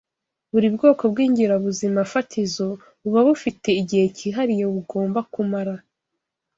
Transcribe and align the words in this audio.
Buri 0.51 0.67
bwoko 0.75 1.03
bw’ingirabuzimafatizo 1.11 2.67
buba 3.01 3.21
bufite 3.27 3.69
igihe 3.81 4.05
cyihariye 4.17 4.65
bugomba 4.73 5.19
kumara 5.33 5.73